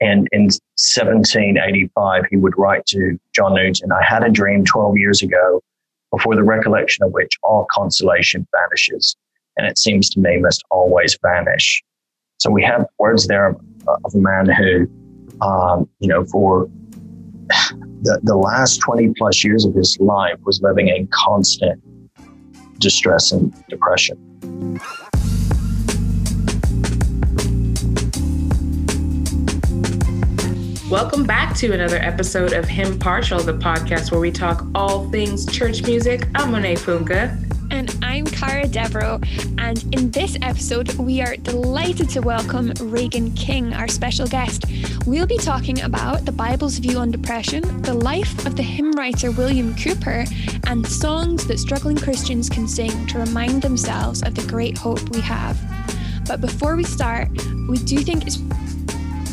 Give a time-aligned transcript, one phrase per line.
[0.00, 5.22] And in 1785, he would write to John Newton, I had a dream 12 years
[5.22, 5.60] ago,
[6.10, 9.16] before the recollection of which all consolation vanishes,
[9.56, 11.82] and it seems to me must always vanish.
[12.38, 14.88] So we have words there of, a man who,
[15.40, 16.68] um, you know, for
[18.02, 21.82] the, the last 20 plus years of his life was living in constant
[22.78, 24.16] distress and depression.
[30.90, 35.44] Welcome back to another episode of Hymn Partial, the podcast where we talk all things
[35.44, 36.26] church music.
[36.34, 37.36] I'm Monet Funka.
[37.70, 39.20] And I'm Cara Devereaux.
[39.58, 44.64] And in this episode, we are delighted to welcome Reagan King, our special guest.
[45.04, 49.30] We'll be talking about the Bible's view on depression, the life of the hymn writer
[49.30, 50.24] William Cowper,
[50.68, 55.20] and songs that struggling Christians can sing to remind themselves of the great hope we
[55.20, 55.60] have.
[56.26, 57.28] But before we start,
[57.68, 58.38] we do think it's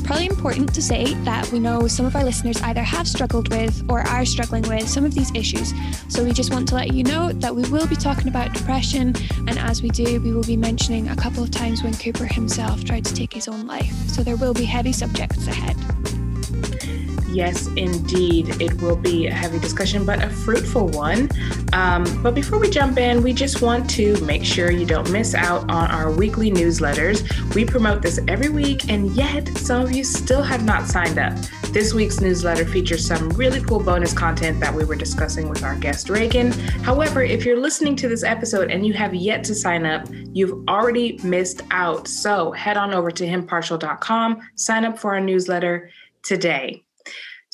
[0.05, 3.84] probably important to say that we know some of our listeners either have struggled with
[3.90, 5.73] or are struggling with some of these issues.
[6.09, 9.16] So we just want to let you know that we will be talking about depression,
[9.47, 12.84] and as we do, we will be mentioning a couple of times when Cowper himself
[12.84, 13.94] tried to take his own life.
[14.08, 15.75] So there will be heavy subjects ahead.
[17.36, 18.61] Yes, indeed.
[18.61, 21.30] It will be a heavy discussion, but a fruitful one.
[21.73, 25.36] Um, but before we jump in, we just want to make sure you don't miss
[25.36, 27.25] out on our weekly newsletters.
[27.53, 31.33] We promote this every week, and yet some of you still have not signed up.
[31.73, 35.75] This week's newsletter features some really cool bonus content that we were discussing with our
[35.75, 36.53] guest Reagan.
[36.83, 40.66] However, if you're listening to this episode and you have yet to sign up, you've
[40.69, 42.08] already missed out.
[42.08, 45.89] So head on over to hymnpartial.com, sign up for our newsletter
[46.23, 46.84] today.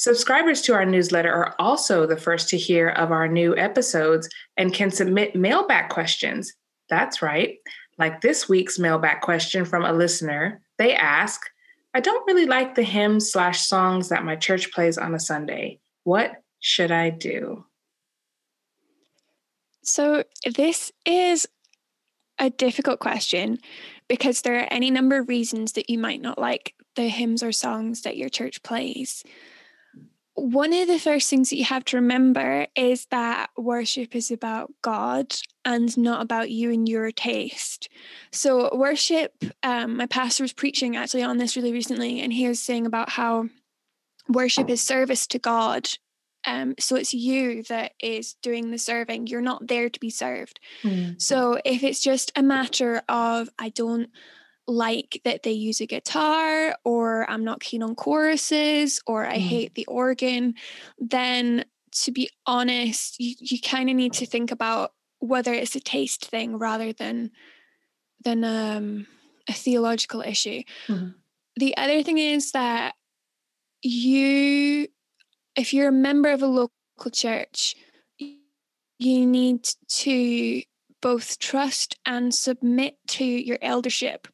[0.02, 4.28] Subscribers to our newsletter are also the first to hear of our new episodes
[4.58, 6.52] and can submit mailback questions.
[6.90, 7.60] That's right.
[8.00, 11.40] Like this week's mailback question from a listener, they ask,
[11.94, 15.80] I don't really like the hymns slash songs that my church plays on a Sunday.
[16.04, 17.66] What should I do?
[19.84, 21.48] So, this is
[22.40, 23.59] a difficult question
[24.08, 27.52] because there are any number of reasons that you might not like the hymns or
[27.52, 29.24] songs that your church plays
[30.36, 34.72] one of the first things that you have to remember is that worship is about
[34.81, 37.90] God and not about you and your taste.
[38.31, 39.34] So, worship,
[39.64, 43.09] um, my pastor was preaching actually on this really recently, and he was saying about
[43.09, 43.50] how
[44.30, 45.90] worship is service to God.
[46.46, 49.28] Um, so, it's you that is doing the serving.
[49.28, 50.59] You're not there to be served.
[50.84, 51.22] Mm.
[51.22, 54.09] So, if it's just a matter of, I don't
[54.72, 59.42] like that they use a guitar or I'm not keen on choruses or I mm.
[59.42, 60.56] hate the organ,
[61.00, 61.66] then
[62.04, 66.26] to be honest, you, you kind of need to think about whether it's a taste
[66.26, 67.31] thing rather than
[68.24, 69.08] than um,
[69.50, 70.62] a theological issue.
[70.88, 71.10] Mm-hmm.
[71.58, 72.96] The other thing is that
[73.81, 74.88] you,
[75.56, 77.76] if you're a member of a local church,
[78.20, 80.62] you need to
[81.02, 84.28] both trust and submit to your eldership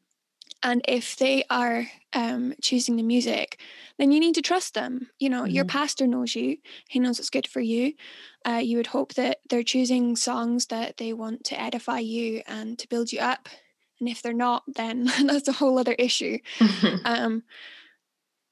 [0.63, 3.59] and if they are um, choosing the music,
[3.97, 5.09] then you need to trust them.
[5.19, 5.51] You know, mm-hmm.
[5.51, 6.57] your pastor knows you,
[6.88, 7.94] he knows what's good for you.
[8.45, 12.78] Uh, you would hope that they're choosing songs that they want to edify you and
[12.79, 13.50] to build you up.
[14.00, 16.40] And if they're not, then that's a whole other issue.
[17.06, 17.44] um,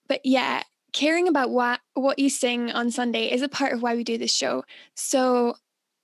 [0.08, 0.64] but yeah,
[0.94, 4.18] caring about what what you sing on Sunday is a part of why we do
[4.18, 4.64] this show.
[4.96, 5.56] So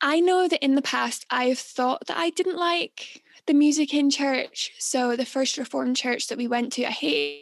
[0.01, 4.09] I know that in the past I've thought that I didn't like the music in
[4.09, 4.71] church.
[4.79, 7.41] So the first Reformed church that we went to, I hated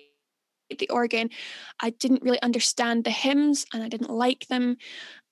[0.80, 1.30] the organ.
[1.80, 4.78] I didn't really understand the hymns and I didn't like them.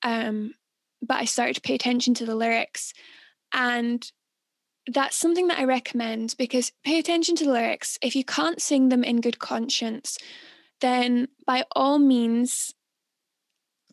[0.03, 0.53] Um,
[1.01, 2.93] but I started to pay attention to the lyrics.
[3.51, 4.07] And
[4.85, 7.97] that's something that I recommend because pay attention to the lyrics.
[8.03, 10.19] If you can't sing them in good conscience,
[10.79, 12.71] then by all means,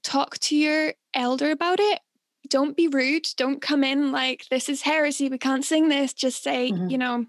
[0.03, 2.01] talk to your elder about it
[2.49, 3.27] don't be rude.
[3.37, 5.29] Don't come in like, this is heresy.
[5.29, 6.13] We can't sing this.
[6.13, 6.89] Just say, mm-hmm.
[6.89, 7.27] you know,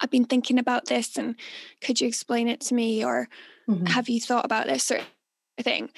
[0.00, 1.36] I've been thinking about this and
[1.80, 3.04] could you explain it to me?
[3.04, 3.28] Or
[3.68, 3.86] mm-hmm.
[3.86, 5.00] have you thought about this sort
[5.58, 5.90] of thing?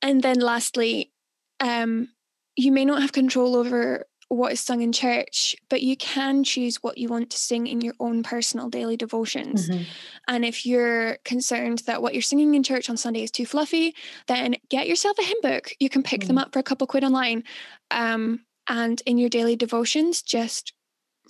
[0.00, 1.12] And then lastly,
[1.60, 2.08] um,
[2.56, 4.06] you may not have control over
[4.36, 7.80] what is sung in church, but you can choose what you want to sing in
[7.80, 9.68] your own personal daily devotions.
[9.68, 9.82] Mm-hmm.
[10.26, 13.94] And if you're concerned that what you're singing in church on Sunday is too fluffy,
[14.28, 15.72] then get yourself a hymn book.
[15.80, 16.28] You can pick mm-hmm.
[16.28, 17.44] them up for a couple quid online.
[17.90, 20.72] Um, and in your daily devotions, just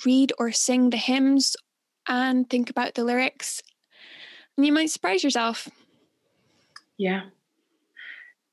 [0.07, 1.57] read or sing the hymns
[2.09, 3.63] and think about the lyrics.
[4.57, 5.69] And you might surprise yourself.
[6.99, 7.23] Yeah.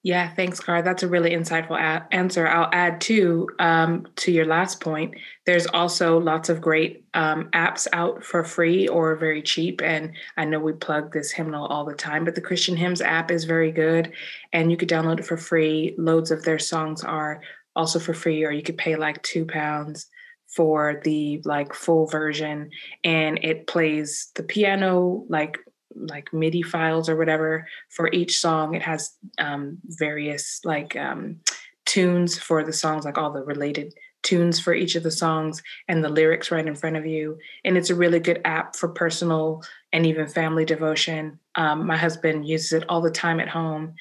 [0.01, 0.81] Yeah, thanks, Car.
[0.81, 2.47] That's a really insightful a- answer.
[2.47, 5.15] I'll add too um, to your last point.
[5.45, 10.45] There's also lots of great um, apps out for free or very cheap, and I
[10.45, 13.73] know we plug this hymnal all the time, but the Christian Hymns app is very
[13.73, 14.13] good,
[14.53, 15.95] and you could download it for free.
[15.97, 17.41] Loads of their songs are
[17.75, 20.07] also for free, or you could pay like two pounds
[20.47, 22.69] for the like full version,
[23.03, 25.57] and it plays the piano like
[25.99, 28.75] like MIDI files or whatever for each song.
[28.75, 31.39] It has um, various like um,
[31.85, 36.03] tunes for the songs, like all the related tunes for each of the songs and
[36.03, 37.37] the lyrics right in front of you.
[37.63, 39.63] And it's a really good app for personal
[39.93, 41.39] and even family devotion.
[41.55, 43.95] Um, my husband uses it all the time at home.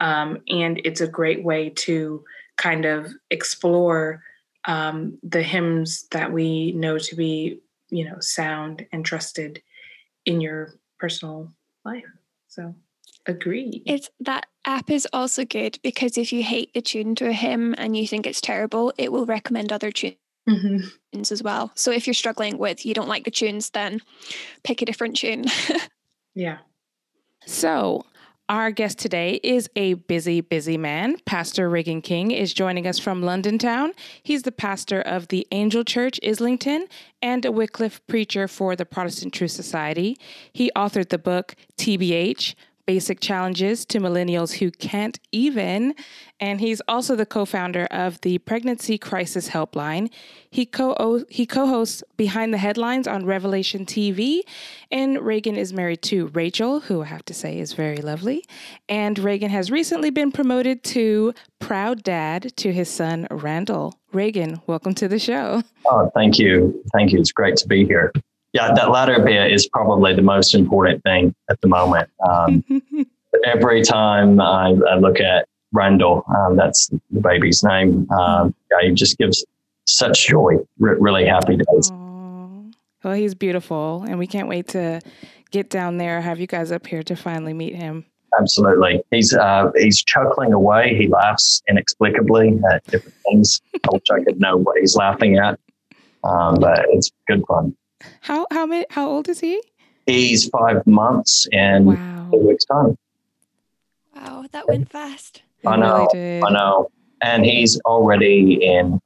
[0.00, 2.24] Um, and it's a great way to
[2.56, 4.22] kind of explore
[4.66, 7.60] um, the hymns that we know to be,
[7.90, 9.62] you know, sound and trusted
[10.24, 10.74] in your
[11.04, 11.52] personal
[11.84, 12.04] life.
[12.48, 12.74] So
[13.26, 13.82] agree.
[13.84, 17.74] It's that app is also good because if you hate the tune to a hymn
[17.76, 20.16] and you think it's terrible, it will recommend other tunes.
[20.48, 21.20] Mm-hmm.
[21.32, 21.72] as well.
[21.74, 24.00] So if you're struggling with you don't like the tunes, then
[24.62, 25.44] pick a different tune.
[26.34, 26.58] yeah.
[27.46, 28.04] So
[28.48, 31.16] our guest today is a busy, busy man.
[31.24, 33.92] Pastor Reagan King is joining us from London town.
[34.22, 36.86] He's the pastor of the Angel Church Islington
[37.22, 40.18] and a Wycliffe preacher for the Protestant Truth Society.
[40.52, 42.54] He authored the book TBH
[42.86, 45.94] basic challenges to millennials who can't even.
[46.40, 50.10] And he's also the co founder of the Pregnancy Crisis Helpline.
[50.50, 54.40] He co he co-hosts Behind the Headlines on Revelation TV.
[54.90, 58.44] And Reagan is married to Rachel, who I have to say is very lovely.
[58.88, 63.98] And Reagan has recently been promoted to proud dad to his son Randall.
[64.12, 65.62] Reagan, welcome to the show.
[65.86, 66.82] Oh, thank you.
[66.92, 67.20] Thank you.
[67.20, 68.12] It's great to be here
[68.54, 72.08] yeah, that latter bit is probably the most important thing at the moment.
[72.26, 72.64] Um,
[73.44, 78.94] every time I, I, look at Randall, um, that's the baby's name, um, yeah, he
[78.94, 79.44] just gives
[79.86, 81.90] such joy, R- really happy days.
[81.90, 82.72] Aww.
[83.02, 85.00] Well, he's beautiful, and we can't wait to
[85.50, 88.04] get down there, have you guys up here to finally meet him.
[88.38, 89.02] Absolutely.
[89.10, 90.96] He's uh, he's chuckling away.
[90.96, 93.60] He laughs inexplicably at different things.
[93.74, 95.60] I wish I could know what he's laughing at,
[96.24, 97.76] um, but it's good fun.
[98.20, 99.60] How how many, how old is he?
[100.06, 102.28] He's five months and wow.
[102.30, 102.96] two weeks time.
[104.14, 105.42] Wow, that went fast.
[105.66, 106.08] I know.
[106.12, 106.90] Really I know.
[107.22, 109.00] And he's already in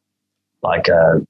[0.62, 1.24] like a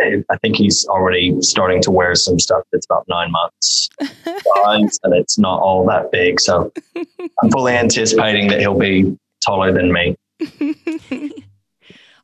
[0.00, 5.14] I think he's already starting to wear some stuff that's about nine months size, and
[5.14, 6.40] it's not all that big.
[6.40, 10.16] So I'm fully anticipating that he'll be taller than me.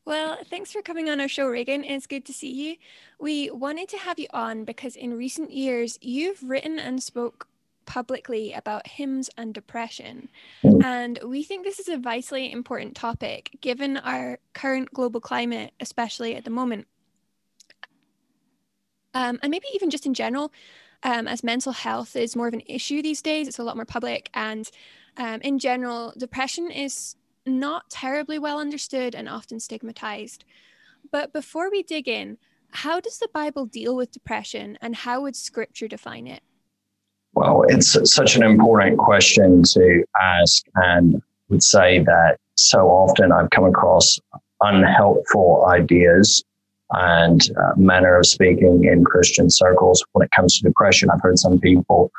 [0.09, 1.85] Well, thanks for coming on our show, Reagan.
[1.85, 2.77] It's good to see you.
[3.21, 7.47] We wanted to have you on because in recent years, you've written and spoke
[7.85, 10.31] publicly about hymns and depression.
[10.83, 16.35] And we think this is a vitally important topic given our current global climate, especially
[16.37, 16.87] at the moment.
[19.13, 20.55] Um, and maybe even just in general,
[21.03, 23.85] um, as mental health is more of an issue these days, it's a lot more
[23.85, 24.31] public.
[24.33, 24.71] And
[25.19, 27.15] um, in general, depression is
[27.49, 30.45] not terribly well understood and often stigmatized.
[31.11, 32.39] But before we dig in,
[32.71, 36.43] how does the Bible deal with depression and how would scripture define it?
[37.35, 43.51] Well, it's such an important question to ask, and would say that so often I've
[43.51, 44.19] come across
[44.61, 46.43] unhelpful ideas
[46.91, 51.11] and uh, manner of speaking in Christian circles when it comes to depression.
[51.11, 52.11] I've heard some people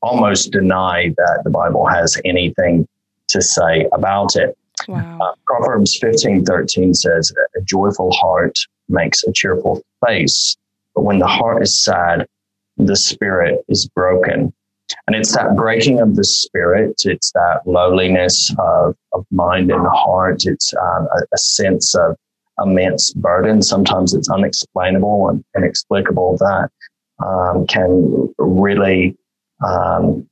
[0.00, 2.86] almost deny that the Bible has anything
[3.28, 4.56] to say about it.
[4.88, 5.18] Wow.
[5.20, 8.58] Uh, Proverbs 15 13 says, A joyful heart
[8.88, 10.56] makes a cheerful face,
[10.94, 12.26] but when the heart is sad,
[12.76, 14.52] the spirit is broken.
[15.06, 20.44] And it's that breaking of the spirit, it's that lowliness of, of mind and heart,
[20.44, 22.16] it's um, a, a, sense of
[22.62, 23.62] immense burden.
[23.62, 26.70] Sometimes it's unexplainable and inexplicable that
[27.24, 29.16] um, can really
[29.64, 30.28] um,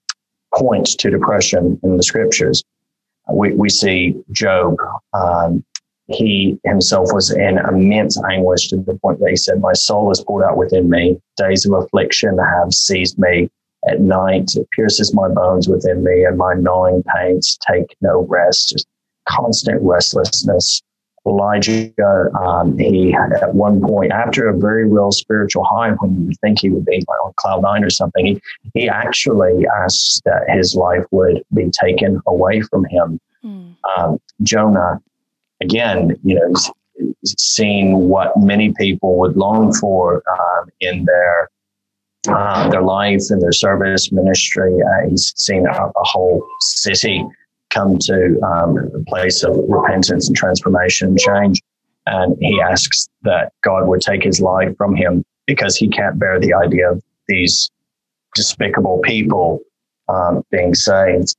[0.54, 2.62] point to depression in the scriptures
[3.32, 4.76] we, we see Job.
[5.12, 5.64] Um,
[6.08, 10.22] he himself was in immense anguish to the point that he said, My soul is
[10.24, 11.20] poured out within me.
[11.36, 13.48] Days of affliction have seized me.
[13.88, 18.70] At night, it pierces my bones within me, and my gnawing pains take no rest,
[18.70, 18.86] just
[19.26, 20.82] constant restlessness.
[21.26, 21.92] Elijah,
[22.40, 26.60] um, he at one point, after a very real spiritual high, when you would think
[26.60, 28.40] he would be on cloud nine or something, he,
[28.74, 33.20] he actually asked that his life would be taken away from him.
[33.44, 33.76] Mm.
[33.98, 35.00] Um, Jonah,
[35.60, 36.54] again, you know,
[37.24, 41.50] seeing what many people would long for um, in their
[42.28, 44.76] uh, their life and their service ministry.
[44.82, 47.24] Uh, he's seen a, a, whole city
[47.70, 51.62] come to um, a place of repentance and transformation and change.
[52.06, 56.40] And he asks that God would take his life from him because he can't bear
[56.40, 57.70] the idea of these
[58.34, 59.60] despicable people
[60.08, 61.34] um, being saved.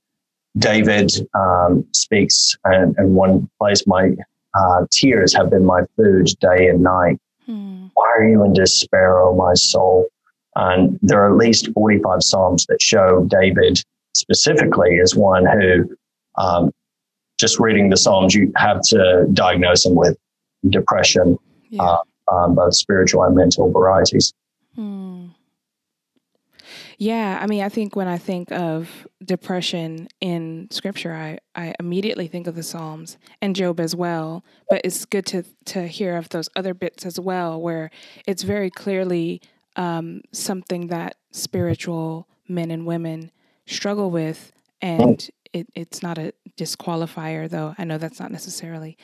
[0.58, 4.10] David um, speaks and, in, one place, My
[4.54, 7.18] uh, tears have been my food day and night.
[7.46, 7.86] Hmm.
[7.94, 10.06] Why are you in despair, O my soul?
[10.54, 13.82] And there are at least 45 Psalms that show David
[14.14, 15.96] specifically as one who,
[16.36, 16.72] um,
[17.38, 20.16] just reading the Psalms, you have to diagnose them with
[20.70, 21.38] depression,
[21.70, 21.82] yeah.
[21.82, 21.98] uh,
[22.32, 24.32] um, both spiritual and mental varieties.
[24.74, 25.28] Hmm.
[26.98, 32.28] Yeah, I mean, I think when I think of depression in scripture, I, I immediately
[32.28, 34.44] think of the Psalms and Job as well.
[34.70, 37.90] But it's good to, to hear of those other bits as well, where
[38.26, 39.40] it's very clearly
[39.74, 43.32] um, something that spiritual men and women
[43.66, 44.52] struggle with.
[44.80, 48.96] And it, it's not a disqualifier, though I know that's not necessarily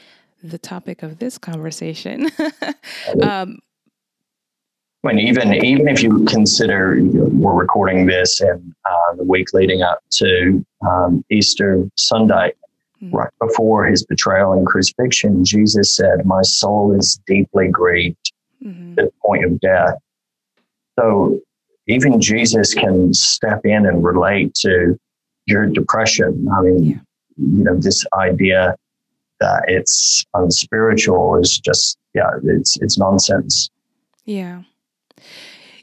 [0.43, 2.31] the topic of this conversation.
[3.23, 3.59] um,
[5.13, 9.53] mean, even even if you consider you know, we're recording this in uh, the week
[9.53, 12.53] leading up to um, Easter Sunday,
[13.03, 13.15] mm-hmm.
[13.15, 18.33] right before his betrayal and crucifixion, Jesus said, "My soul is deeply grieved
[18.65, 18.97] mm-hmm.
[18.97, 19.95] to the point of death."
[20.99, 21.41] So
[21.87, 24.99] even Jesus can step in and relate to
[25.49, 26.49] your depression.
[26.57, 26.97] I mean, yeah.
[27.37, 28.77] you know, this idea
[29.41, 33.71] that it's unspiritual is just yeah, it's it's nonsense.
[34.25, 34.63] Yeah.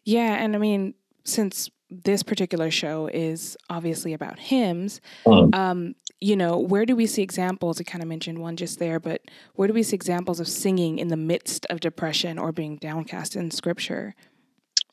[0.03, 0.93] Yeah, and I mean,
[1.23, 5.53] since this particular show is obviously about hymns, mm.
[5.55, 7.79] um, you know, where do we see examples?
[7.79, 9.21] I kind of mentioned one just there, but
[9.55, 13.35] where do we see examples of singing in the midst of depression or being downcast
[13.35, 14.15] in Scripture?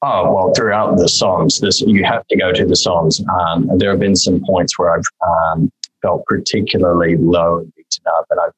[0.04, 3.22] Oh well, throughout the Psalms, this you have to go to the Psalms.
[3.40, 5.70] Um, there have been some points where I've um,
[6.02, 8.52] felt particularly low and beaten up, and I've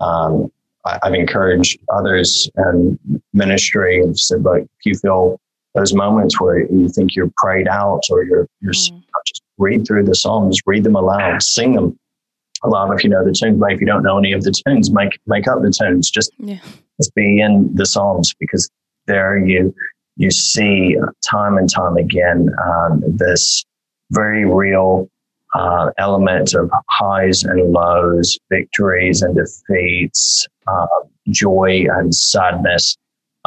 [0.00, 0.50] um,
[0.84, 2.98] I, have encouraged others and
[3.32, 5.40] ministry and said, like, if you feel
[5.74, 9.02] those moments where you think you're prayed out or you're, you're mm.
[9.26, 11.98] just read through the Psalms, read them aloud, sing them
[12.62, 13.58] aloud if you know the tunes.
[13.58, 16.10] But if you don't know any of the tunes, make make up the tunes.
[16.10, 16.60] Just, yeah.
[16.98, 18.70] just be in the Psalms because
[19.06, 19.74] there you
[20.18, 20.96] you see
[21.28, 23.64] time and time again um, this
[24.10, 25.08] very real
[25.54, 30.86] uh, element of highs and lows, victories and defeats, uh,
[31.30, 32.96] joy and sadness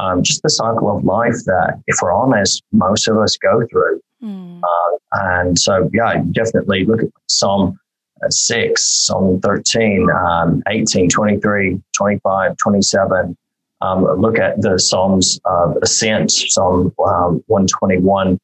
[0.01, 4.01] um, just the cycle of life that, if we're honest, most of us go through.
[4.23, 4.61] Mm.
[4.61, 7.79] Uh, and so, yeah, definitely look at Psalm
[8.23, 13.37] uh, 6, Psalm 13, um, 18, 23, 25, 27.
[13.81, 18.39] Um, look at the Psalms of Ascent, Psalm um, 121,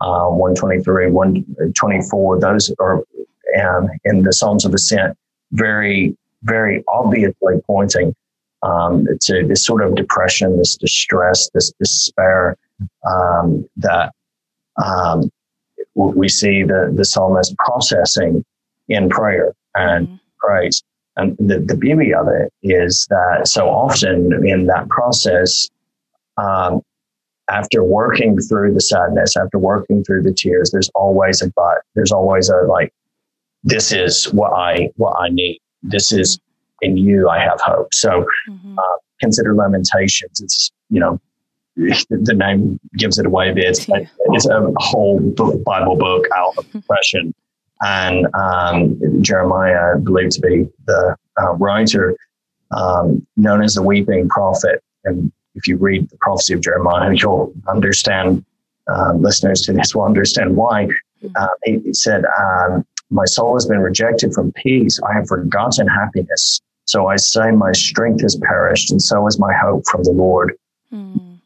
[0.00, 2.40] uh, 123, 124.
[2.40, 3.04] Those are
[3.62, 5.16] um, in the Psalms of Ascent,
[5.52, 8.14] very, very obviously pointing
[8.62, 12.56] um, to this sort of depression, this distress, this despair
[13.06, 14.12] um, that
[14.84, 15.30] um,
[15.94, 18.44] we see the, the psalmist processing
[18.88, 20.16] in prayer and mm-hmm.
[20.38, 20.82] praise.
[21.16, 25.68] And the, the beauty of it is that so often in that process,
[26.36, 26.82] um,
[27.50, 31.82] after working through the sadness, after working through the tears, there's always a but.
[31.94, 32.92] There's always a like,
[33.64, 35.60] this is what I what I need.
[35.82, 36.38] This is
[36.80, 37.92] in you I have hope.
[37.92, 38.78] So mm-hmm.
[38.78, 40.40] uh, consider Lamentations.
[40.40, 41.20] It's, you know,
[41.76, 43.86] the name gives it away a bit.
[43.88, 47.34] It's, it's a whole Bible book out of depression.
[47.82, 52.16] And um, Jeremiah, believed to be the uh, writer,
[52.70, 54.82] um, known as the weeping prophet.
[55.04, 58.44] And if you read the prophecy of Jeremiah, you'll understand,
[58.86, 60.86] uh, listeners to this will understand why.
[61.22, 61.28] Mm-hmm.
[61.36, 65.00] Uh, he, he, said, um, My soul has been rejected from peace.
[65.08, 66.60] I have forgotten happiness.
[66.84, 70.56] So I say, My strength has perished, and so is my hope from the Lord.
[70.92, 71.38] Mm.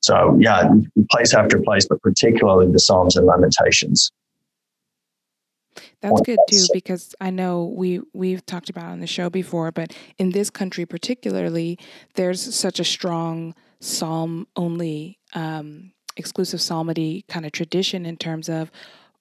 [0.00, 0.70] So, yeah,
[1.10, 4.12] place after place, but particularly the Psalms and Lamentations.
[6.04, 9.96] That's good too, because I know we we've talked about on the show before, but
[10.18, 11.78] in this country particularly,
[12.14, 18.70] there's such a strong psalm only um, exclusive psalmody kind of tradition in terms of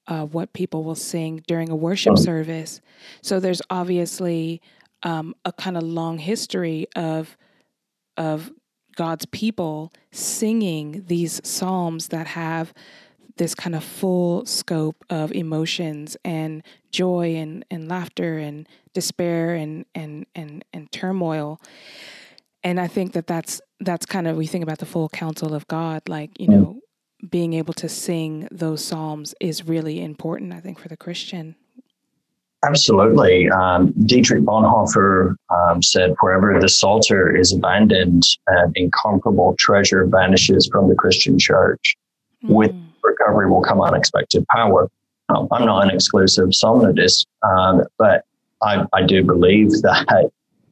[0.07, 2.81] uh, what people will sing during a worship service.
[3.21, 4.61] So there's obviously
[5.03, 7.37] um, a kind of long history of
[8.17, 8.51] of
[8.95, 12.73] God's people singing these psalms that have
[13.37, 19.85] this kind of full scope of emotions and joy and, and laughter and despair and,
[19.95, 21.59] and and and turmoil
[22.63, 25.67] and i think that that's that's kind of we think about the full counsel of
[25.67, 26.79] god like you know
[27.29, 31.55] being able to sing those psalms is really important i think for the christian
[32.65, 33.49] Absolutely.
[33.49, 40.87] Um, Dietrich Bonhoeffer um, said, wherever the Psalter is abandoned, an incomparable treasure vanishes from
[40.87, 41.97] the Christian church.
[42.43, 42.49] Mm.
[42.49, 44.89] With recovery will come unexpected power.
[45.29, 48.25] Um, I'm not an exclusive psalmodist, um, but
[48.61, 50.29] I, I, do believe that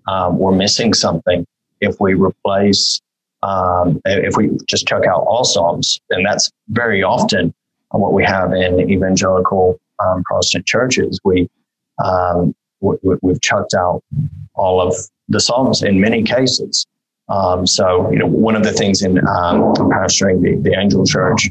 [0.07, 1.45] um, we're missing something
[1.79, 3.01] if we replace,
[3.43, 5.99] um, if we just chuck out all psalms.
[6.09, 7.53] And that's very often
[7.89, 9.79] what we have in evangelical
[10.25, 11.19] Protestant churches.
[11.23, 11.49] We
[12.03, 12.97] um, we,
[13.27, 14.03] have chucked out
[14.55, 14.95] all of
[15.29, 16.85] the Psalms in many cases.
[17.29, 21.49] Um, so, you know, one of the things in um, pastoring the, the Angel Church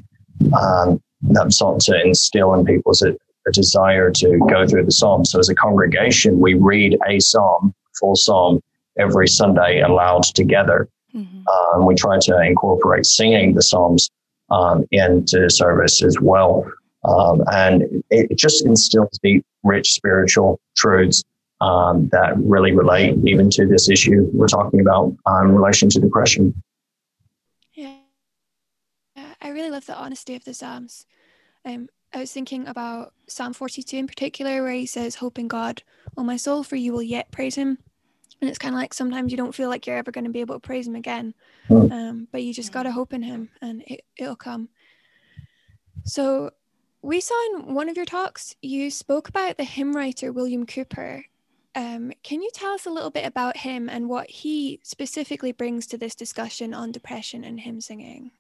[0.59, 5.31] um, that sought to instill in people a, a, desire to go through the Psalms.
[5.31, 8.63] So, as a congregation, we read a Psalm, full Psalm,
[8.99, 10.89] every Sunday aloud together.
[11.15, 11.49] Mm-hmm.
[11.49, 14.11] Um, we try to incorporate singing the Psalms
[14.51, 16.71] um, into service as well.
[17.05, 21.25] Um, and it, it, just instills deep, rich spiritual truths
[21.61, 26.01] um, that really relate even to this issue we're talking about um, in relation to
[26.01, 26.55] depression.
[29.61, 29.67] Yeah.
[29.67, 31.07] I really love the honesty of the Psalms.
[31.65, 35.83] Um, I was thinking about Psalm 42 in particular, where he says, Hope in God,
[36.17, 37.79] O my soul, for you will yet praise him.
[38.41, 40.41] And it's kind of like sometimes you don't feel like you're ever going to be
[40.41, 41.35] able to praise him again,
[41.69, 41.93] hmm.
[41.93, 44.71] um, but you just got to hope in him and it, it'll come.
[46.05, 46.51] So
[47.03, 51.25] we saw in one of your talks you spoke about the hymn writer William Cowper.
[51.75, 55.87] Um, can you tell us a little bit about him and what he specifically brings
[55.89, 58.33] to this discussion on depression and hymn singing?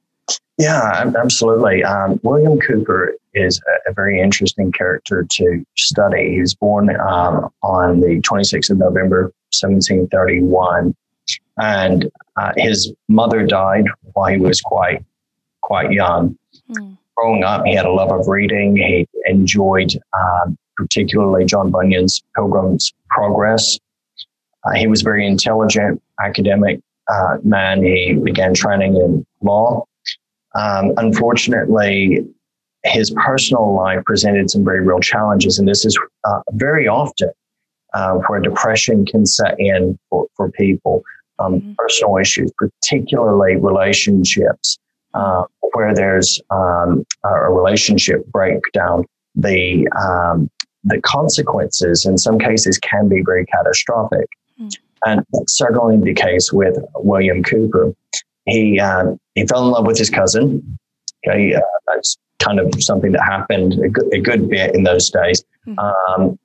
[0.60, 1.82] Yeah, absolutely.
[1.84, 6.32] Um, William Cowper is a, a, very interesting character to study.
[6.32, 10.94] He was born um, on the 26th of November, 1731,
[11.58, 15.04] and uh, his mother died while he was quite
[15.62, 16.36] quite young.
[16.70, 18.76] Mm growing up, he had a love of reading.
[18.76, 23.78] He enjoyed um, particularly John Bunyan's Pilgrim's Progress.
[24.64, 27.82] Uh, he was a very intelligent, academic uh, man.
[27.82, 29.84] He began training in law.
[30.54, 32.26] Um, unfortunately,
[32.84, 37.30] his personal life presented some very real challenges, and this is uh, very often
[37.94, 41.02] uh, where depression can set in for, for people.
[41.38, 41.72] Um, mm-hmm.
[41.78, 44.78] Personal issues, particularly relationships,
[45.14, 50.50] uh, where there's um, a relationship breakdown, the um,
[50.84, 54.28] the consequences in some cases can be very catastrophic,
[54.60, 54.70] mm.
[55.06, 57.94] and that's certainly the case with William Cowper.
[58.50, 60.78] He uh, he fell in love with his cousin.
[61.26, 65.10] Okay, uh, that's kind of something that happened a good, a good bit in those
[65.10, 65.44] days.
[65.66, 65.78] Mm.
[65.78, 66.38] Um,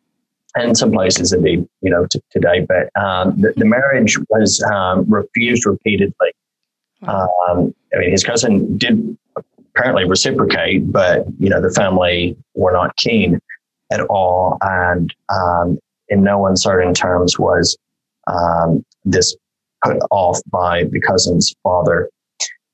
[0.57, 2.65] and some places indeed, you know, t- today.
[2.65, 6.31] But um, the, the, marriage was um, refused repeatedly.
[7.03, 9.17] Um, I mean, his cousin did
[9.75, 13.39] apparently reciprocate, but you know the family were not keen
[13.91, 15.77] at all, and um,
[16.09, 17.77] in no uncertain terms was
[18.27, 19.35] um, this
[19.85, 22.09] put off by the cousin's father.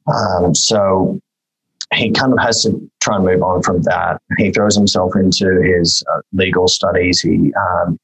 [0.08, 1.20] Um, so
[1.94, 4.22] he kind of has to try and move on from that.
[4.38, 7.20] He throws himself into his uh, legal studies.
[7.20, 8.00] He um,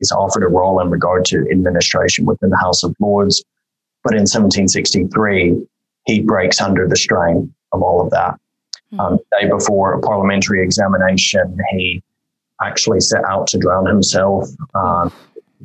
[0.00, 3.44] is offered a role in regard to administration within the House of Lords.
[4.04, 5.66] But in 1763,
[6.06, 8.38] he breaks under the strain of all of that.
[8.92, 9.00] Mm-hmm.
[9.00, 12.02] Um, the day before a parliamentary examination, he
[12.62, 14.48] actually set out to drown himself.
[14.74, 15.10] Uh,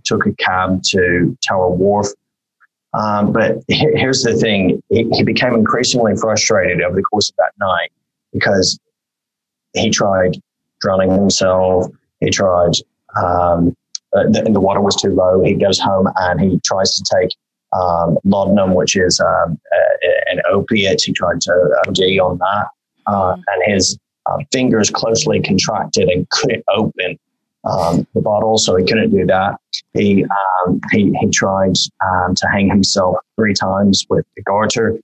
[0.03, 2.07] took a cab to Tower Wharf.
[2.97, 7.91] Um, but here's the thing he, became increasingly frustrated over the course of that night
[8.33, 8.79] because
[9.73, 10.41] he tried
[10.81, 11.87] drowning himself.
[12.19, 12.71] He tried,
[13.15, 13.75] um,
[14.15, 15.43] uh, the, the water was too low.
[15.43, 17.29] He goes home and he tries to take
[17.73, 19.59] um, laudanum, which is um,
[20.31, 21.03] an opiate.
[21.03, 21.51] He tried to
[21.87, 22.67] OD on that,
[23.05, 23.41] uh, mm-hmm.
[23.47, 27.19] and his uh, fingers closely contracted and couldn't open
[27.67, 29.59] um, the bottle, so he couldn't do that.
[29.93, 31.75] He um, he, he tried
[32.05, 34.99] um, to hang himself three times with the garter.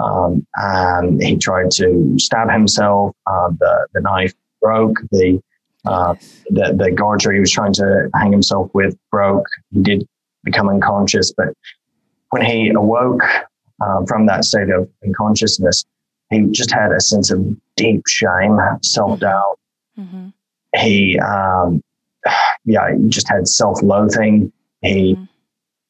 [0.00, 3.14] Um, and he tried to stab himself.
[3.26, 4.98] Uh, the the knife broke.
[5.10, 5.40] The
[5.86, 6.14] uh,
[6.50, 9.46] the the garter he was trying to hang himself with broke.
[9.72, 10.06] He did
[10.44, 11.48] become unconscious, but
[12.30, 13.22] when he awoke
[13.84, 15.84] um, from that state of unconsciousness,
[16.30, 19.58] he just had a sense of deep shame, self doubt.
[19.98, 20.28] Mm-hmm.
[20.76, 21.82] He, um,
[22.64, 24.52] yeah, he just had self loathing.
[24.82, 25.24] He mm-hmm.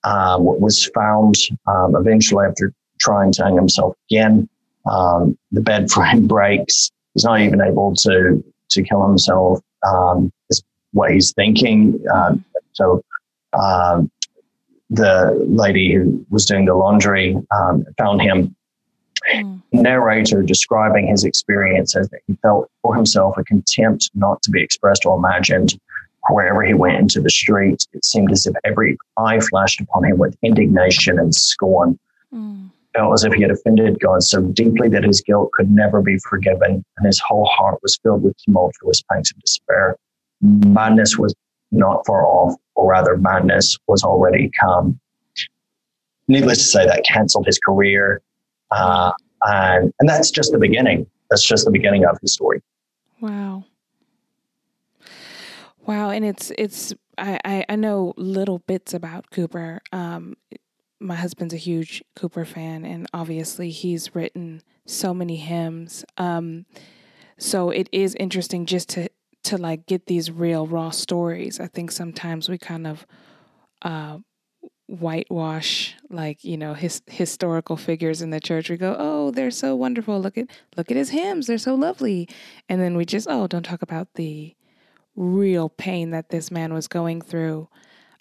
[0.05, 1.35] uh, was found
[1.67, 4.49] um, eventually after trying to hang himself again.
[4.91, 6.91] Um, the bed frame breaks.
[7.15, 9.61] He's not even able to to kill himself.
[9.87, 12.03] Um, is what he's thinking.
[12.13, 12.35] Uh,
[12.73, 13.03] so
[13.53, 14.11] um,
[14.91, 18.55] the lady who was doing the laundry um, found him
[19.33, 19.61] mm.
[19.73, 24.63] narrator describing his experience as that he felt for himself a contempt not to be
[24.63, 25.79] expressed or imagined
[26.31, 30.19] wherever he went into the street, it seemed as if every eye flashed upon him
[30.19, 31.99] with indignation and scorn.
[32.33, 32.71] Mm.
[32.95, 36.19] Felt as if he had offended God so deeply that his guilt could never be
[36.29, 39.97] forgiven, and his whole heart was filled with tumultuous pangs of despair.
[40.41, 41.35] Madness was
[41.71, 44.99] not far off, or rather, madness was already come.
[46.29, 48.23] Needless to say, that canceled his career,
[48.71, 49.13] uh,
[49.43, 51.07] and and that's just the beginning.
[51.31, 52.63] That's just the beginning of his story.
[53.21, 53.65] Wow.
[55.89, 59.81] Wow, and it's it's I, I, I know little bits about Cowper.
[59.91, 60.35] Um,
[61.01, 66.05] my husband's a huge Cowper fan, and obviously he's written so many hymns.
[66.19, 66.67] Um,
[67.39, 69.09] so it is interesting just to
[69.45, 71.59] to like get these real raw stories.
[71.59, 73.07] I think sometimes we kind of
[73.81, 74.19] uh,
[74.89, 78.69] whitewash like you know his historical figures in the church.
[78.69, 80.21] We go, oh, they're so wonderful.
[80.21, 81.47] Look at look at his hymns.
[81.47, 82.29] They're so lovely,
[82.69, 84.55] and then we just oh, don't talk about the
[85.19, 87.69] real pain that this man was going through.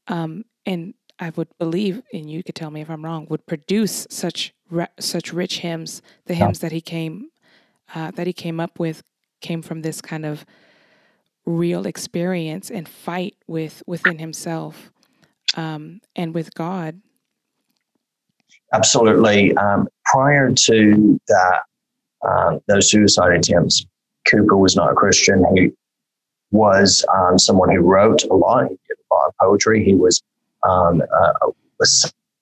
[0.08, 4.08] Um, and I would believe, and you could tell me if I'm wrong, would produce
[4.10, 4.54] such
[5.00, 6.02] such rich hymns.
[6.26, 7.30] The hymns that he came
[7.96, 9.04] uh, that he came up with
[9.40, 10.46] came from this kind of
[11.46, 14.92] real experience and fight with within himself
[15.56, 17.02] um, and with God.
[18.74, 19.56] Absolutely.
[19.56, 21.62] Um, prior to that,
[22.28, 23.86] um, those suicide attempts,
[24.28, 25.46] Cowper was not a Christian.
[25.56, 25.72] He
[26.52, 28.64] was um, someone who wrote a lot.
[28.64, 29.84] He did a lot of poetry.
[29.84, 30.22] He was
[30.64, 31.48] um, a,
[31.82, 31.86] a,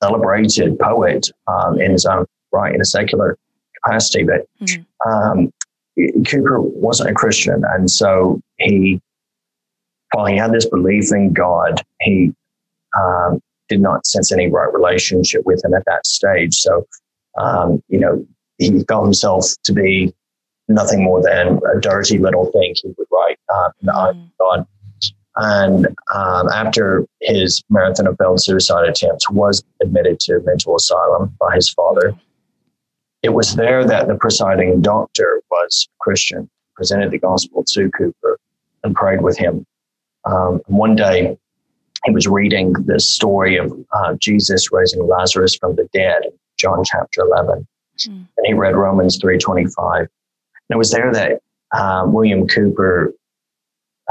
[0.03, 3.37] celebrated poet um, in his own right in a secular
[3.83, 4.23] capacity.
[4.23, 5.09] But mm-hmm.
[5.09, 5.53] Um,
[6.23, 9.01] Cowper wasn't a Christian, and so he,
[10.13, 12.33] while he had this belief in God, he
[12.99, 13.39] um,
[13.69, 16.55] did not sense any right relationship with him at that stage.
[16.55, 16.85] So,
[17.37, 18.25] um, you know,
[18.57, 20.13] he felt himself to be
[20.67, 24.31] nothing more than a dirty little thing he would write um, in the mm.
[24.39, 24.67] God.
[25.37, 31.55] And um, after his marathon of failed suicide attempts, was admitted to mental asylum by
[31.55, 32.15] his father.
[33.21, 38.37] It was there that the presiding doctor was Christian, presented the gospel to Cowper,
[38.83, 39.65] and prayed with him.
[40.25, 41.37] Um, one day,
[42.05, 46.21] he was reading the story of uh, Jesus raising Lazarus from the dead,
[46.57, 47.67] John chapter 11,
[47.99, 48.07] mm.
[48.07, 50.07] and he read Romans 3:25
[50.69, 53.13] it was there that uh, William Cowper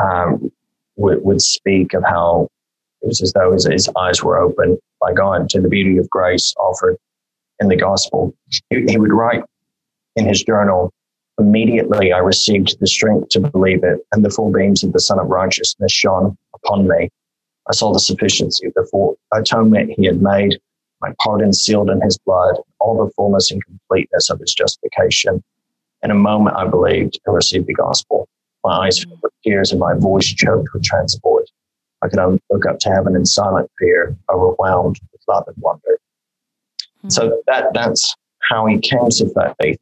[0.02, 0.50] um,
[0.96, 2.48] would, would speak of how
[3.02, 6.08] it was as though his, his, eyes were opened by God to the beauty of
[6.10, 6.96] grace offered
[7.60, 8.34] in the gospel.
[8.70, 9.44] He, he would write
[10.16, 10.92] in his journal,
[11.38, 15.18] Immediately I received the strength to believe it, and the full beams of the Sun
[15.18, 17.10] of Righteousness shone upon me.
[17.68, 20.60] I saw the sufficiency of the full atonement he had made,
[21.00, 25.42] my pardon sealed in his blood, all the fullness and completeness of his justification.
[26.04, 28.28] In a moment, I believed and received the gospel.
[28.62, 31.50] My eyes filled with tears and my voice choked with transport.
[32.02, 35.98] I could only look up to heaven in silent fear, overwhelmed with love and wonder.
[36.98, 37.08] Mm-hmm.
[37.08, 39.78] So that that's how he came to faith.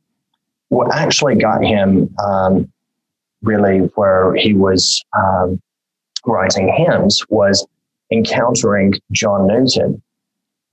[0.69, 2.73] What actually got him um,
[3.43, 5.61] really where he was um,
[6.25, 7.67] writing hymns was
[8.13, 10.01] encountering John Newton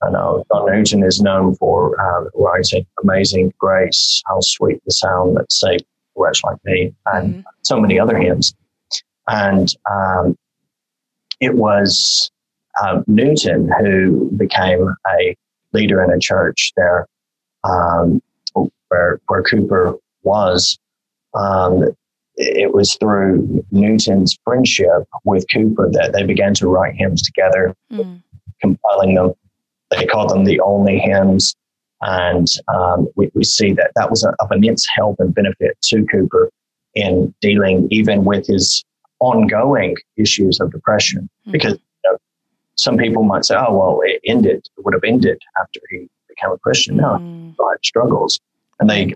[0.02, 5.36] I know John Newton is known for um, writing Amazing Grace, How Sweet the Sound
[5.36, 5.84] That Saved
[6.16, 7.40] a Wretch Like Me, and mm-hmm.
[7.62, 8.54] so many other hymns.
[9.28, 10.36] And um,
[11.40, 12.30] it was
[12.80, 15.36] uh, Newton who became a
[15.72, 17.06] leader in a church there
[17.64, 18.22] um,
[18.88, 20.78] where, where Cowper was.
[21.34, 21.94] Um,
[22.36, 28.22] it was through Newton's friendship with Cowper that they began to write hymns together, mm.
[28.62, 29.34] compiling them
[29.90, 31.54] they call them the Olney Hymns.
[32.02, 36.04] And um, we, we see that that was a, of immense help and benefit to
[36.06, 36.48] Cowper
[36.94, 38.84] in dealing even with his
[39.20, 41.28] ongoing issues of depression.
[41.42, 41.52] Mm-hmm.
[41.52, 42.18] Because you know,
[42.76, 46.52] some people might say, oh, well, it ended, it would have ended after he became
[46.52, 46.96] a Christian.
[46.96, 47.50] No, mm-hmm.
[47.58, 48.40] God struggles.
[48.78, 49.12] And they,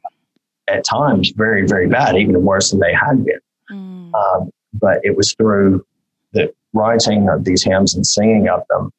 [0.68, 3.40] at times, very, very bad, even worse than they had been.
[3.70, 4.14] Mm-hmm.
[4.14, 5.86] Um, but it was through
[6.32, 8.90] the writing of these hymns and singing of them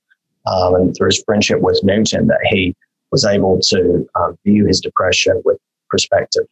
[0.47, 2.75] um, and through his friendship with Newton that he
[3.11, 5.57] was able to um, view his depression with
[5.89, 6.45] perspective.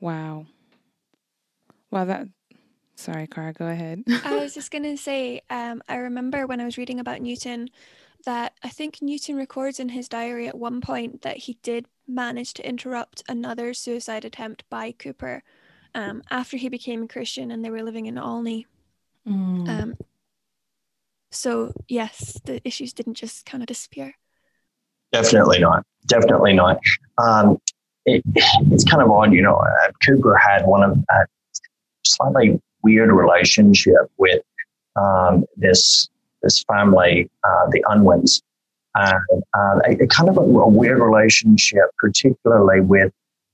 [0.00, 0.46] Wow.
[1.90, 2.28] Wow, that.
[2.94, 4.04] Sorry, Cara, go ahead.
[4.24, 7.68] I was just going to say, um, I remember when I was reading about Newton
[8.24, 12.54] that I think Newton records in his diary at one point that he did manage
[12.54, 15.42] to interrupt another suicide attempt by Cowper
[15.94, 18.66] um, after he became a Christian and they were living in Olney.
[19.26, 19.68] Mm.
[19.68, 19.94] Um,
[21.36, 24.14] so, yes, the issues didn't just kind of disappear.
[25.12, 25.84] Definitely not.
[26.06, 26.78] Definitely not.
[27.18, 27.58] Um,
[28.04, 28.22] it,
[28.72, 29.56] it's kind of odd, you know.
[29.56, 31.24] Uh, Cowper had one of uh,
[32.04, 34.42] slightly weird relationship with
[34.96, 36.08] um, this
[36.42, 38.42] this family, uh, the Unwins,
[38.94, 43.12] and uh, a, a, kind of a, a, weird relationship, particularly with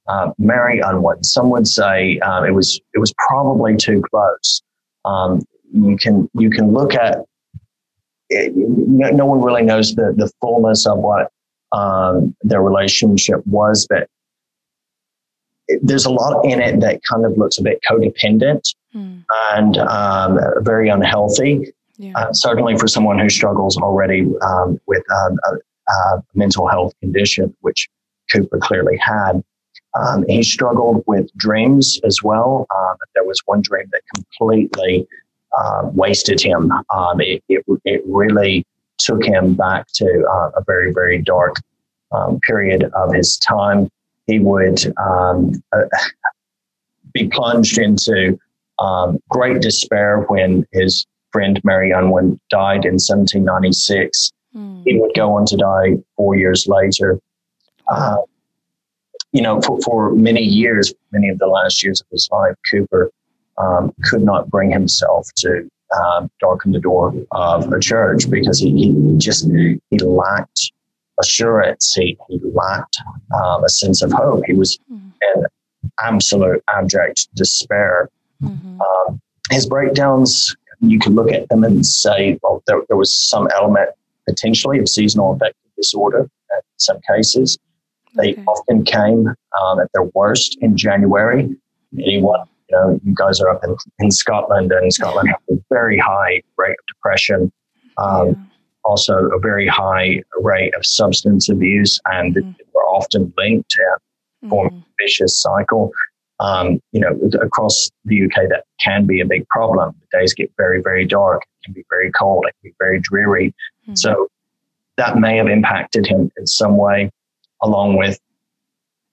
[0.09, 1.25] uh, Mary Unwin.
[1.25, 4.63] Some would say uh, it was it was probably too close.
[5.05, 5.41] Um,
[5.73, 7.25] you can you can look at
[8.33, 11.31] it, no, no, one really knows the the fullness of what
[11.73, 14.09] um, their relationship was, but
[15.81, 19.25] there's a lot in it that kind of looks a bit codependent mm.
[19.53, 21.73] and um, very unhealthy.
[21.99, 22.13] Yeah.
[22.17, 27.55] Uh, certainly for someone who struggles already um, with um, a, a, mental health condition,
[27.61, 27.89] which
[28.33, 29.43] Cowper clearly had.
[29.95, 32.67] Um, he struggled with dreams as well.
[32.75, 35.07] Um, there was one dream that completely
[35.59, 36.73] uh, wasted him.
[36.95, 38.65] Um, it, it, it, really
[38.99, 41.57] took him back to uh, a very, very dark
[42.43, 43.89] period of his time
[44.27, 45.83] he would um, uh,
[47.13, 48.39] be plunged into
[48.79, 54.33] um, great despair when his friend Mary Unwin died in 1796.
[54.55, 54.83] Mm.
[54.85, 57.19] He would go on to die four years later.
[57.91, 58.19] Uh,
[59.33, 63.09] you know, for, for many years, many of the last years of his life, Cowper
[63.59, 68.71] um, could not bring himself to um, darken the door of a church because he,
[68.71, 70.73] he just he lacked
[71.21, 71.95] assurance.
[71.95, 72.97] He, he lacked
[73.35, 74.45] um, a sense of hope.
[74.47, 75.09] He was mm-hmm.
[75.35, 75.45] in
[76.01, 78.09] absolute abject despair.
[78.43, 78.81] Mm-hmm.
[78.81, 83.49] Um, his breakdowns, you could look at them and say, well, there, there was some
[83.55, 83.91] element
[84.27, 87.59] potentially of seasonal affective disorder in some cases.
[88.15, 88.45] They okay.
[88.47, 89.29] often came
[89.61, 91.55] um, at their worst in January.
[91.99, 95.99] Anyone, you know, you guys are up in, in Scotland, and Scotland has a very
[95.99, 97.53] high rate of depression.
[97.99, 98.35] Um, yeah
[98.85, 102.55] also a very high rate of substance abuse, and mm.
[102.75, 103.83] were often linked to
[104.45, 104.79] a form mm.
[104.79, 105.93] of vicious cycle.
[106.41, 109.95] Um, you know, across the UK, that can be a big problem.
[110.01, 111.43] The days get very, very dark.
[111.43, 112.47] It can be very cold.
[112.49, 113.55] It can be very dreary.
[113.89, 113.97] Mm.
[113.97, 114.29] So
[114.97, 117.11] that may have impacted him in some way,
[117.63, 118.19] along with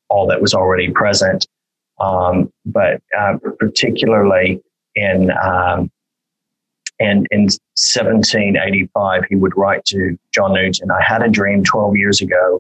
[0.10, 1.48] all that was already present.
[2.00, 4.62] Um, but uh, particularly
[4.96, 5.92] in um,
[7.02, 12.22] and in 1785, he would write to John Newton, I had a dream 12 years
[12.22, 12.60] ago,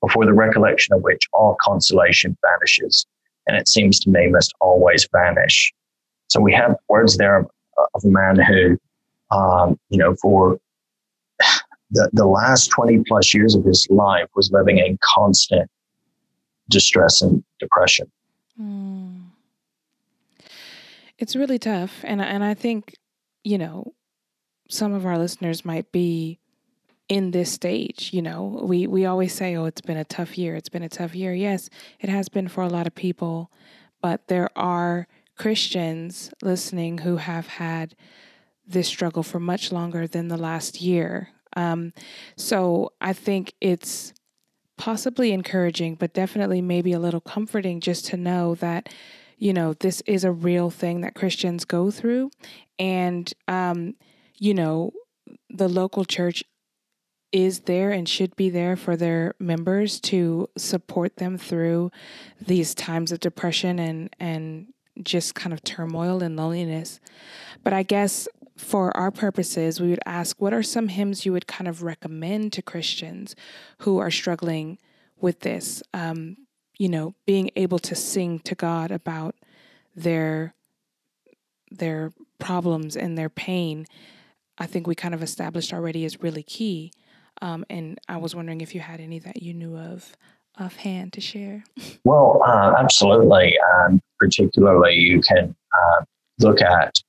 [0.00, 3.06] before the recollection of which all consolation vanishes,
[3.46, 5.72] and it seems to me must always vanish.
[6.28, 7.50] So we have words there of,
[8.04, 8.78] a man who,
[9.30, 10.58] um, you know, for
[11.90, 15.68] the, the last 20 plus years of his life was living in constant
[16.68, 18.10] distress and depression.
[18.58, 19.24] Mm.
[21.18, 22.00] It's really tough.
[22.02, 22.94] And, and I think
[23.44, 23.94] you know,
[24.68, 26.38] some of our listeners might be
[27.08, 28.60] in this stage, you know.
[28.62, 30.54] We we always say, "Oh, it's been a tough year.
[30.54, 33.50] It's been a tough year." Yes, it has been for a lot of people,
[34.00, 37.94] but there are Christians listening who have had
[38.66, 41.30] this struggle for much longer than the last year.
[41.56, 41.92] Um,
[42.36, 44.12] so I think it's
[44.80, 48.88] possibly encouraging, but definitely maybe a little comforting just to know that
[49.40, 52.30] you know, this is a real thing that Christians go through.
[52.78, 53.94] And, um,
[54.36, 54.92] you know,
[55.48, 56.44] the local church
[57.32, 61.90] is there and should be there for their members to support them through
[62.38, 64.66] these times of depression and, and
[65.02, 67.00] just kind of turmoil and loneliness.
[67.64, 68.28] But I guess
[68.60, 72.52] for our purposes, we would ask what are some hymns you would kind of recommend
[72.52, 73.34] to Christians
[73.78, 74.78] who are struggling
[75.20, 75.82] with this?
[75.92, 76.36] Um,
[76.78, 79.34] you know, being able to sing to God about
[79.94, 80.54] their
[81.70, 83.86] their problems and their pain,
[84.58, 86.92] I think we kind of established already is really key.
[87.42, 90.16] Um, and I was wondering if you had any that you knew of
[90.58, 91.64] offhand to share.
[92.04, 93.56] Well, uh, absolutely.
[93.58, 96.04] Um, particularly, you can uh,
[96.38, 96.99] look at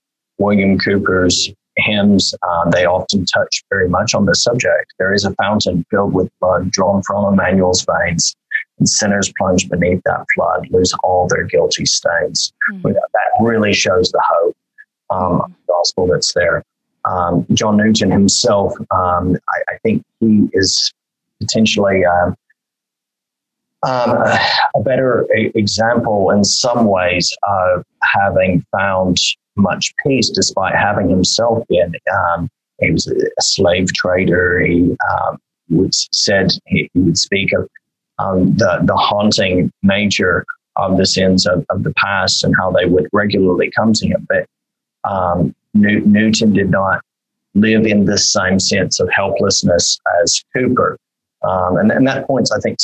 [0.42, 2.34] William Cowper's hymns.
[2.44, 4.94] Uh, they often touch very much on this subject.
[5.00, 8.36] There is a fountain filled with blood drawn from Emmanuel's veins
[8.80, 12.52] and sinners plunged beneath that flood lose all their guilty stains.
[12.72, 12.92] Mm-hmm.
[12.92, 14.56] That really shows the hope
[15.10, 16.64] um, gospel that's there.
[17.06, 20.94] Um, John Newton himself, um, I, I, think he is
[21.40, 22.32] potentially uh,
[23.84, 24.18] um,
[24.76, 29.18] a better example in some ways of having found
[29.56, 31.94] much peace despite having himself been.
[32.14, 34.60] Um, he was a slave trader.
[34.60, 35.38] He um,
[35.70, 37.70] would said he, he would speak of
[38.20, 40.46] um, the, the haunting nature
[40.78, 44.28] of the sins of, of the past and how they would regularly come to him.
[44.28, 44.46] But
[45.10, 47.02] um, New- Newton did not
[47.54, 50.98] live in this same sense of helplessness as Cowper.
[51.44, 52.78] Um, and, and that points, I think,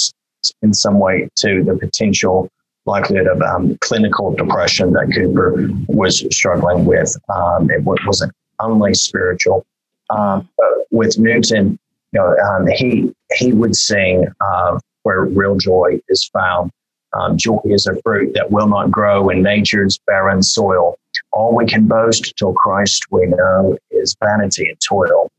[0.62, 2.49] in some way to the potential
[2.88, 7.15] likelihood of um, clinical depression that Cowper was struggling with.
[7.34, 9.65] Um, it wasn't only spiritual.
[10.10, 10.47] Um,
[10.89, 11.78] with Newton,
[12.13, 16.71] you know, um, he he would sing uh, where real joy is found.
[17.13, 20.97] Um, joy is a fruit that will not grow in nature's barren soil.
[21.32, 25.30] All we can boast till Christ we know is vanity and toil.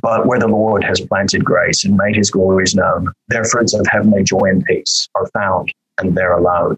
[0.00, 3.84] But where the Lord has planted grace and made his glories known, their fruits of
[3.88, 6.76] heavenly joy and peace are found, and there alone.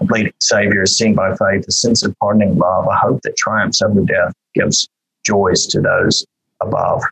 [0.00, 3.36] A bleeding Savior is seen by faith, a sense of pardoning love, a hope that
[3.36, 4.88] triumphs over death, gives
[5.24, 6.24] joys to those
[6.60, 7.02] above.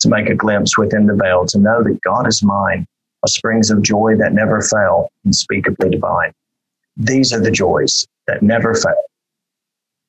[0.00, 2.86] To make a glimpse within the veil, to know that God is mine,
[3.24, 6.32] a springs of joy that never fail, unspeakably divine.
[6.96, 9.02] These are the joys that never fail.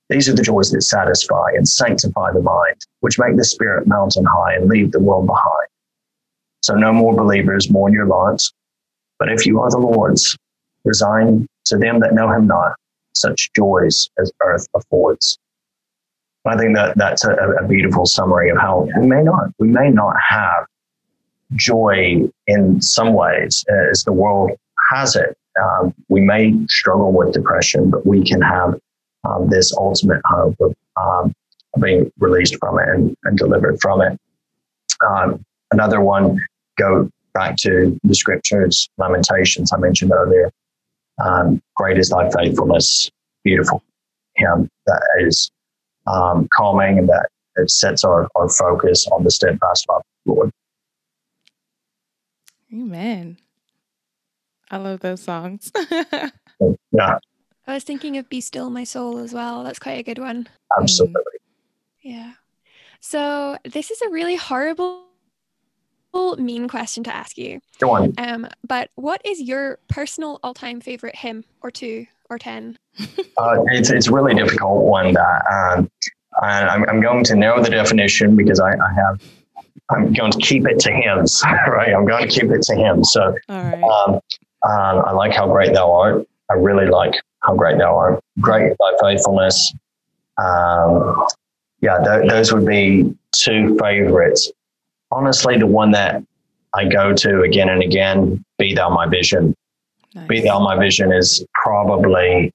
[0.10, 4.26] These are the joys that satisfy and sanctify the mind, which make the spirit mountain
[4.26, 5.68] high and leave the world behind.
[6.62, 8.42] So no more believers mourn your lot,
[9.18, 10.38] but if you are the Lord's,
[10.86, 12.74] resign to them that know him not
[13.14, 15.38] such joys as earth affords.
[16.46, 19.90] I think that that's a, a beautiful summary of how we may not we may
[19.90, 20.68] not have
[21.56, 24.52] joy in some ways as the world
[24.92, 25.36] has it.
[25.62, 28.80] Um, we may struggle with depression, but we can have
[29.24, 31.34] um, this ultimate hope of um,
[31.82, 34.20] being released from it and, and delivered from it.
[35.08, 36.40] Um, another one,
[36.78, 40.52] go back to the scriptures, Lamentations, I mentioned earlier.
[41.24, 43.10] Um, great is thy faithfulness,
[43.44, 43.84] beautiful.
[44.36, 45.50] Hymn that is
[46.08, 50.34] um, calming and that it sets our, our focus on the steadfast love of the
[50.34, 50.52] Lord.
[52.74, 53.38] Amen.
[54.70, 55.72] I love those songs.
[56.92, 57.20] yeah.
[57.68, 59.64] I was thinking of Be Still My Soul as well.
[59.64, 60.48] That's quite a good one.
[60.78, 61.22] Absolutely.
[62.02, 62.34] Yeah.
[63.00, 65.06] So this is a really horrible
[66.38, 67.60] mean question to ask you.
[67.80, 68.14] Go on.
[68.18, 72.78] Um, but what is your personal all-time favorite hymn or two or ten?
[73.38, 75.90] uh, it's it's really difficult one that um,
[76.42, 79.22] I'm, I'm going to narrow the definition because I, I have
[79.90, 81.94] I'm going to keep it to hymns, right?
[81.94, 83.12] I'm going to keep it to hymns.
[83.12, 83.84] So right.
[83.84, 86.28] um, um, I like how great thou art.
[86.50, 88.24] I really like how great thou art.
[88.40, 89.74] Great thy faithfulness.
[90.38, 91.28] Um,
[91.82, 94.52] yeah, th- those would be two favorites.
[95.12, 96.24] Honestly, the one that
[96.74, 99.56] I go to again and again, Be Thou My Vision.
[100.14, 100.28] Nice.
[100.28, 102.54] Be Thou My Vision is probably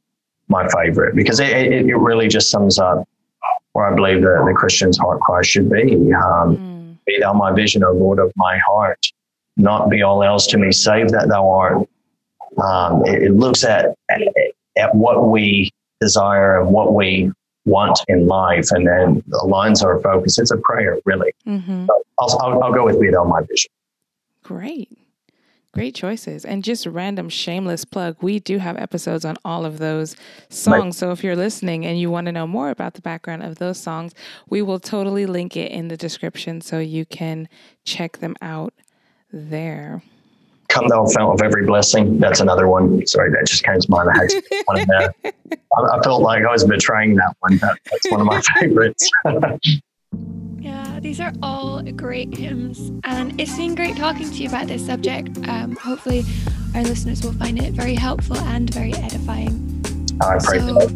[0.49, 3.09] my favorite because it, it, it, really just sums up
[3.73, 6.13] where I believe that the Christian's heart cry should be.
[6.13, 6.97] Um, mm.
[7.07, 8.99] Be Thou My Vision, O Lord of my heart.
[9.57, 11.89] Not be all else to me, save that Thou art.
[12.59, 14.21] Um, it, it looks at, at
[14.77, 17.33] at what we desire and what we
[17.65, 20.39] want in life, and then aligns our focus.
[20.39, 21.33] It's a prayer, really.
[21.47, 21.87] Mm-hmm.
[21.87, 23.71] So I'll, I'll, I'll, go with Be Thou My Vision.
[24.43, 24.89] Great.
[25.73, 26.45] Great choices.
[26.45, 30.17] And just random shameless plug, we do have episodes on all of those
[30.49, 30.85] songs.
[30.85, 30.95] Right.
[30.95, 33.79] So if you're listening and you want to know more about the background of those
[33.79, 34.13] songs,
[34.49, 37.49] we will totally link it in the description so you can
[37.85, 38.75] check them out
[39.33, 40.03] there.
[40.71, 42.19] Come thou fount of every blessing.
[42.21, 43.05] That's another one.
[43.05, 44.09] Sorry, that just came to mind.
[44.09, 45.15] I had to one there.
[45.77, 47.57] I, I, felt like I was betraying that one.
[47.57, 49.11] That, that's one of my favorites.
[50.61, 54.87] yeah, these are all great hymns, and it's been great talking to you about this
[54.87, 55.37] subject.
[55.49, 56.25] Um, hopefully,
[56.77, 59.67] our listeners will find it very helpful and very edifying.
[60.23, 60.89] I pray so,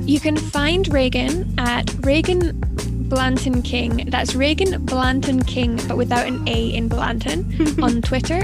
[0.00, 2.60] You can find Reagan at Reagan
[3.08, 4.06] Blanton King.
[4.08, 8.42] That's Reagan Blanton King, but without an A in Blanton on Twitter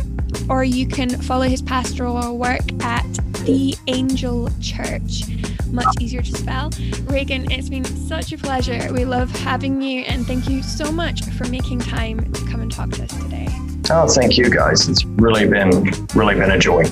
[0.51, 3.07] or you can follow his pastoral work at
[3.47, 5.23] The Angel Church.
[5.69, 6.71] Much easier to spell.
[7.05, 8.93] Regan, it's been such a pleasure.
[8.93, 12.71] We love having you, and thank you so much for making time to come and
[12.71, 13.47] talk to us today.
[13.91, 14.89] Oh, thank you guys.
[14.89, 15.71] It's really been
[16.15, 16.85] really been a joy.